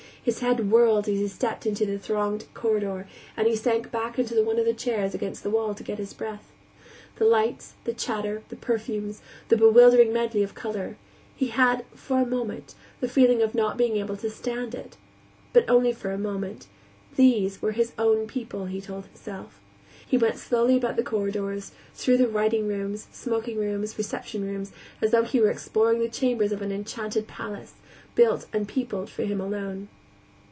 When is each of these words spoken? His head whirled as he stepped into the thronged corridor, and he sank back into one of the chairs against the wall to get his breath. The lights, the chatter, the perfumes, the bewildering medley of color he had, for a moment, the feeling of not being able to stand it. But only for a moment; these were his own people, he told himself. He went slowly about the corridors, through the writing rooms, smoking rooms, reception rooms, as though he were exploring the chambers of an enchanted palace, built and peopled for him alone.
His 0.23 0.37
head 0.41 0.69
whirled 0.71 1.09
as 1.09 1.17
he 1.17 1.27
stepped 1.27 1.65
into 1.65 1.83
the 1.83 1.97
thronged 1.97 2.45
corridor, 2.53 3.07
and 3.35 3.47
he 3.47 3.55
sank 3.55 3.89
back 3.91 4.19
into 4.19 4.39
one 4.43 4.59
of 4.59 4.65
the 4.65 4.71
chairs 4.75 5.15
against 5.15 5.41
the 5.41 5.49
wall 5.49 5.73
to 5.73 5.81
get 5.83 5.97
his 5.97 6.13
breath. 6.13 6.51
The 7.15 7.25
lights, 7.25 7.73
the 7.85 7.93
chatter, 7.95 8.43
the 8.49 8.55
perfumes, 8.55 9.23
the 9.49 9.57
bewildering 9.57 10.13
medley 10.13 10.43
of 10.43 10.53
color 10.53 10.95
he 11.35 11.47
had, 11.47 11.85
for 11.95 12.19
a 12.19 12.25
moment, 12.27 12.75
the 12.99 13.09
feeling 13.09 13.41
of 13.41 13.55
not 13.55 13.77
being 13.79 13.97
able 13.97 14.15
to 14.17 14.29
stand 14.29 14.75
it. 14.75 14.95
But 15.53 15.67
only 15.67 15.91
for 15.91 16.11
a 16.11 16.19
moment; 16.19 16.67
these 17.15 17.59
were 17.59 17.71
his 17.71 17.93
own 17.97 18.27
people, 18.27 18.65
he 18.67 18.79
told 18.79 19.07
himself. 19.07 19.59
He 20.05 20.19
went 20.19 20.37
slowly 20.37 20.77
about 20.77 20.97
the 20.97 21.03
corridors, 21.03 21.71
through 21.95 22.17
the 22.17 22.27
writing 22.27 22.67
rooms, 22.67 23.07
smoking 23.11 23.57
rooms, 23.57 23.97
reception 23.97 24.45
rooms, 24.45 24.71
as 25.01 25.09
though 25.09 25.23
he 25.23 25.41
were 25.41 25.49
exploring 25.49 25.97
the 25.97 26.07
chambers 26.07 26.51
of 26.51 26.61
an 26.61 26.71
enchanted 26.71 27.25
palace, 27.27 27.73
built 28.13 28.45
and 28.53 28.67
peopled 28.67 29.09
for 29.09 29.23
him 29.23 29.41
alone. 29.41 29.87